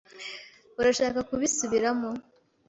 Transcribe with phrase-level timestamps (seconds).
[0.79, 2.09] Urashaka kubisubiramo?